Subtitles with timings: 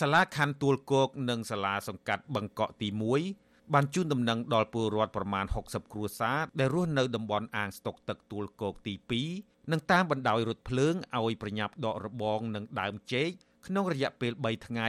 [0.00, 2.88] សាលាខណ្ឌទួលគោកនិងសាលាសង្កាត់បឹងកក់ទី
[3.30, 8.94] 1បានជូនដំណឹងដល់ពលរដ្ឋប្រមាណ60គ្រួសារដែលរស់នៅតំបន់អាងស្តុកទឹកទួលគោកទី
[9.32, 13.28] 2និងតាមបណ្ដោយរថភ្លើងឲ្យប្រញាប់ដករបងនិងដើមចេក
[13.66, 14.88] ក្នុងរយៈពេល3ថ្ងៃ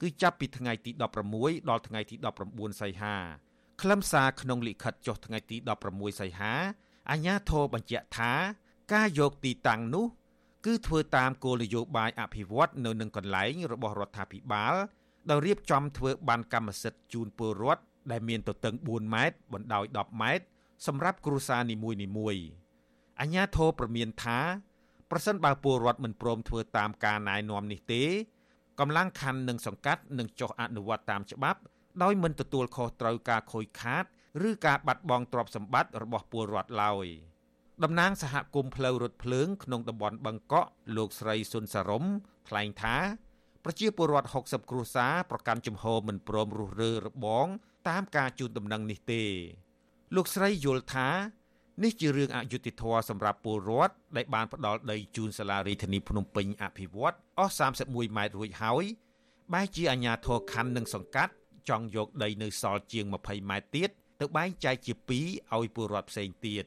[0.00, 0.90] គឺចាប់ពីថ្ងៃទី
[1.30, 2.16] 16ដល់ថ្ងៃទី
[2.48, 3.16] 19សីហា
[3.82, 5.56] ខ្លឹមសារក្នុងលិខិតចុះថ្ងៃទី
[5.88, 6.52] 16សីហា
[7.10, 8.32] អាជ្ញាធរបញ្ជាក់ថា
[8.92, 10.06] ការយកទីតាំងនោះ
[10.64, 14.74] គឺធ្វើតាមគោលនយោបាយអភិវឌ្ឍនៅនឹងកន្លែងរបស់រដ្ឋាភិបាល
[15.30, 20.44] ដោយរៀបចំធ្វើបានកម្មសិទ្ធិជូនពលរដ្ឋដែលមានទទឹង4ម៉ែត្របណ្ដោយ10ម៉ែត្រ
[20.86, 21.76] សម្រាប់គ្រួសារនី
[22.18, 22.44] មួយៗ
[23.20, 24.40] អញ្ញាធរប្រមានថា
[25.10, 28.02] ប្រសិនបើពលរដ្ឋមិនព្រមធ្វើតាមការណែនាំនេះទេ
[28.80, 31.60] កម្លាំងខណ្ឌនិងសង្កាត់នឹងចុះអនុវត្តតាមច្បាប់
[32.02, 34.04] ដោយមិនទទួលខុសត្រូវការខូចខាត
[34.48, 37.06] ឬការបាត់បង់ទ្រព្យសម្បត្តិរបស់ពលរដ្ឋឡើយ
[37.82, 42.04] តំណាងសហគមន៍ផ្លូវរថភ្លើងក្នុងតំបន់បឹងកក់លោកស្រីសុនសារម
[42.48, 42.96] ថ្លែងថា
[43.64, 47.46] ប្រជាពលរដ្ឋ60គ្រួសារប្រកាន់ជំហរមិនព្រមរុះរើរបង
[47.88, 49.22] តាមការជូនដំណឹងនេះទេ
[50.14, 51.08] លោកស្រីយល់ថា
[51.84, 58.84] នេះជារឿងអយុត្តិធម៌សម្រាប់ពលរដ្ឋដែលបានផ្ដល់ដីជូនសាលារដ្ឋាភិបាលភ្នំពេញអភិវឌ្ឍអស់31ម៉ែត្ររួចហើយ
[59.52, 61.32] បែរជាអាជ្ញាធរខណ្ឌនិងសង្កាត់
[61.68, 65.10] ចង់យកដីនៅសល់ជាង20ម៉ែត្រទៀតទៅបែងចែកជា2
[65.56, 66.64] ឲ្យពលរដ្ឋផ្សេងទៀត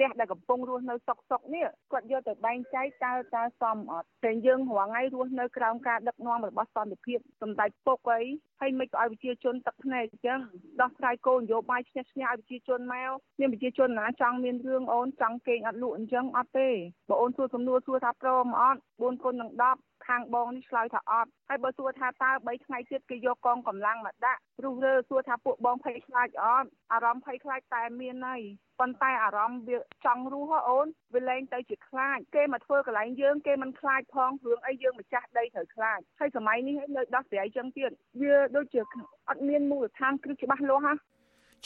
[0.00, 8.22] ទះដែលកំពុងរស់នៅសុកសុកនេះគាត់យកទៅបែងចែកតើតើសមអត់តែយើងរាល់ថ្ងៃរស់នៅក្រោមការដឹកនាំរបស់សន្តិភាពសម្ដេចពុកអី
[8.60, 10.40] ហើយមិនក៏ឲ្យប្រជាជនទឹកភ្នែកអញ្ចឹង
[10.80, 16.68] ដោះស្រាយគោលនយោបាយឈ្នះឈ្នះឲ្យប្រជាជនមកមានប្រជាជនណាចង់មានរឿងអូនចង់គេងអត់លក់អញ្ចឹងអត់ទេ
[17.08, 28.40] បើអូនសួរសំណួរសួរថាព្រមអត់4គុណនឹង10ខាងបងនេះឆ្លើយថាអត់ហើយបើសួរថាតើ3ថ្ងៃទៀតគេយកកងកម្លាំងមកដាក់រុះរើសួរថាពួកបងភ័យខ្លាចអត់អារម្មណ៍ភ័យខ្លាចតែមានហើយ
[28.80, 37.90] ប៉ុន្តែអារម្មណ៍វាចង់រស់ហ៎អូនវាលែងទៅជាខ្លាចគេមកធ្វើកន្លែងយើងគេមិនខ្លាចផងរឿងអីយើងម្ចាស់ដីត្រូវខ្លាចហើយសម័យនេះនៅដោះស្រាយចឹងទៀត
[38.20, 38.80] វាដូចជា
[39.28, 40.94] អត់មានមូលដ្ឋានគ្រឹះច្បាស់លាស់ហ៎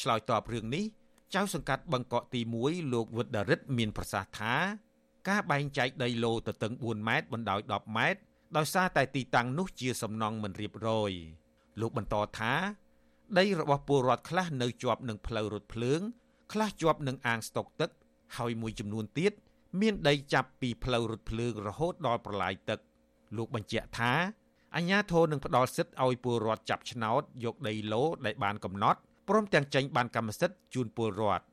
[0.01, 0.85] ឆ្លើយតបរឿងនេះ
[1.35, 4.55] ចៅសង្កាត់បឹងកក់ទី1លោកវុឌ្ឍរិទ្ធមានប្រសាសន៍ថា
[5.29, 8.21] ការបែងចែកដីឡូទៅតឹង4ម៉ែត្របណ្ដោយ10ម៉ែត្រ
[8.57, 11.13] ដោយសារតែទីតាំងនោះជាសំណង់មិនរៀបរយ
[11.81, 12.53] លោកបន្តថា
[13.39, 16.01] ដីរបស់ពលរដ្ឋខ្លះនៅជាប់នឹងផ្លូវរថភ្លើង
[16.53, 17.91] ខ្លះជាប់នឹងអាងស្តុកទឹក
[18.37, 19.33] ហើយមួយចំនួនទៀត
[19.81, 22.79] មានដីចាប់ពីផ្លូវរថភ្លើងរហូតដល់ប្រឡាយទឹក
[23.37, 24.13] លោកបញ្ជាក់ថា
[24.77, 28.99] អាជ្ញាធរនឹងផ្ដល់សិទ្ធិឲ្យពលរដ្ឋចាប់ឆ្នោតយកដីឡូដែលបានកំណត់
[29.29, 31.45] ព្រមទាំងចេញបានកម្មសិទ្ធិជូនពលរដ្ឋ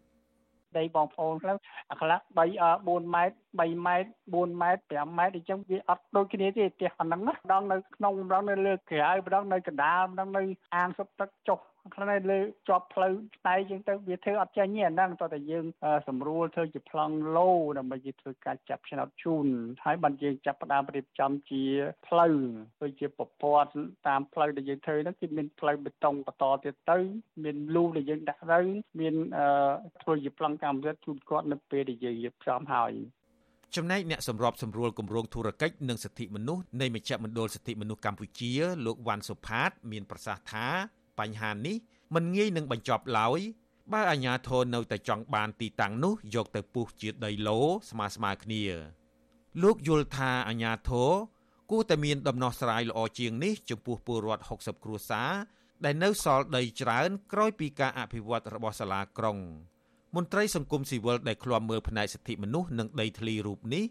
[0.78, 1.56] ដីបងប្អូនខ្លះ
[1.92, 2.40] អាខ្លះ3
[2.78, 10.42] 4ម៉ែត្រ3ម៉ែត្រ4ម៉ែត្រ5ម៉ែត្រអញ្ចឹងវាអត់ដូចគ្នាទេផ្ទះអាហ្នឹងណាម្ដងនៅក្នុងម្ដងនៅលើក្រៅម្ដងនៅកណ្ដាលម្ដងនៅ
[10.76, 11.60] អាងសុបទឹកចុះ
[11.96, 15.66] ខ្លះនៅលើជាប់ផ្លូវស្ដែកចឹងទៅវាធ្វើអត់ចាញ់ទេអាហ្នឹងតោះតែយើង
[16.08, 19.46] សម្រួលធ្វើជាប្លង់ឡូដើម្បីយើងធ្វើការចាប់ឆ្នោតជូន
[19.86, 21.64] ហើយបានយើងចាប់ផ្ដើមរៀបចំជា
[22.08, 22.36] ផ្លូវ
[22.82, 23.72] ដូចជាប្រព័ន្ធ
[24.08, 26.98] តាមផ្លូវដែលយើងធ្វើហ្នឹងគឺមានផ្លូវបេតុងបន្តទៀតទៅ
[27.44, 28.60] មានលូដែលយើងដាក់ទៅ
[29.00, 29.16] មាន
[30.02, 32.94] ធ្វើជាប្លង់កម្មវិធីជូនគាត់នៅពេលដែលយើងរៀបចំហើយ
[33.76, 38.52] ចំណែកអ្នកសម្របសម្រួលគម្រោងធុរកិច្ចនិងសិទ្ធិមនុស្សនៃមជ្ឈមណ្ឌលសិទ្ធិមនុស្សកម្ពុជា
[38.86, 40.68] លោកវ៉ាន់សុផាត មានប្រសាសន៍ថា
[41.20, 41.78] បញ្ហានេះ
[42.16, 43.40] មិនងាយនឹងបញ្ចប់ឡើយ
[43.94, 47.60] បើអាជ្ញាធរនៅតែចង់បានទីតាំងនោះយកទៅពុះជាដីឡូ
[47.90, 48.64] ស្មើស្មើគ្នា
[49.64, 51.10] លោកយល់ថាអាជ្ញាធរ
[51.72, 55.32] គួរតែមានដំណោះស្រាយល្អជាងនេះចំពោះពលរដ្ឋ60គ្រួសារ
[55.86, 59.40] ដែលនៅសល់ដីច្រើនក្រោយពីការអភិវឌ្ឍរបស់សាលាក្រុង
[60.16, 63.84] មន្ត្រីសង្គមស៊ីវិលដែលឃ្លាំមើលផ្នែកសិទ្ធិមនុស្សនិងដីធ្លីរូបនេះ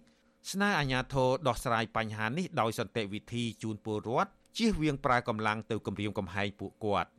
[0.52, 7.10] ស្នើអាជ្ញាធរដោះស្រាយបញ្ហានេះដោយសន្តិវិធីជូនពលរដ្ឋជៀសវាងប្រើកម្លាំងទៅគំរាមកំហែងពួកគាត់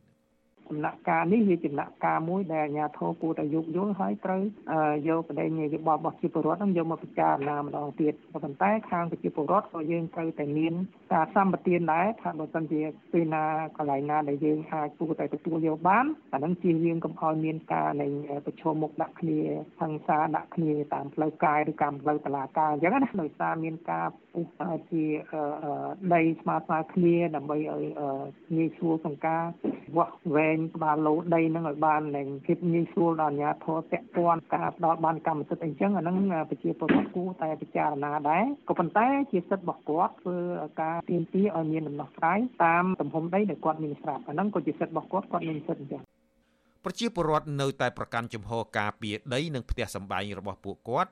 [0.70, 4.42] ដំណាក់កាលនេះវាជាដំណាក់កាលមួយដែលអាជ្ញាធរគួរតែយោគយល់ហើយត្រូវ
[5.08, 10.74] យកប្រដេញយោបល់របស់ប្រជាពលរដ្ឋនឹងយកមកពិចារណាម្ដងទៀតប៉ុន្តែខាងប្រជាពលរដ្ឋក៏យើងត្រូវតែមាន
[11.12, 12.80] ការសម្បទានដែរថាបើសិនជា
[13.12, 13.44] ពេលណា
[13.76, 18.06] កន្លែងណាដែលយើងអាចគួរតែទទួលយកបានអានឹងជាយើងកុំឲ្យមានការនៃ
[18.46, 19.38] ប្រឈមមុខដាក់គ្នា
[19.80, 24.46] ហិង្សាដាក់គ្នាតាមផ្លូវកាយឬតាមផ្លូវតឡាការអញ្ចឹងណាដោយសារមានការពុះ
[24.90, 25.04] ជា
[26.14, 27.84] ដីស្មើស្មើគ្នាដើម្បីឲ្យ
[28.56, 29.44] ងាយស្រួលក្នុងការ
[29.96, 36.16] វាស់វែងក្បាលលោដីនឹងឲ្យបាននឹងភាពងាយស្រួលដល់អាជ្ញាធរតេពាន់ការផ្ដល់បានកម្មសិទ្ធិអីចឹងអានឹង
[36.50, 40.38] ប្រជាពលរដ្ឋគួរតែពិចារណាដែរក៏ប៉ុន្តែជាសិទ្ធិរបស់គាត់ធ្វើ
[40.82, 46.02] ការទាមទារឲ្យមានដំណោះស្រាយតាមទំហំដីដែលគាត់មានស្រាប់អានឹងក៏ជាសិទ្ធិរបស់គាត់គាត់មានសិទ្ធិអញ្ចឹង
[46.84, 51.10] ប្រជាពលរដ្ឋនៅតែប្រកាន់ជំហរការពារដីនិងផ្ទះសម្បែងរបស់ពួកគាត់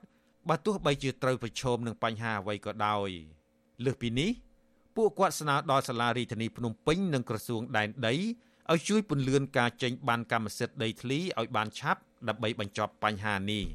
[0.49, 3.09] បើទោះបីជាត្រូវប្រឈមនឹងបញ្ហាអ្វីក៏ដោយ
[3.85, 4.31] លើសពីនេះ
[4.95, 8.15] ពួកគាត់ស្នើដល់សាលារដ្ឋាភិបាលភ្នំពេញនិងក្រសួងដែនដី
[8.69, 13.65] ឲ្យជួយពន្លឿនការចេញបានកម្មសិទ្ធិដីធ្លីឲ្យបានឆាប់ដើម្បីបញ្ចប់បញ្ហានេះ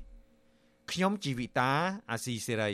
[0.91, 1.71] ខ្ញុំជីវិតា
[2.11, 2.73] អាស៊ីសេរី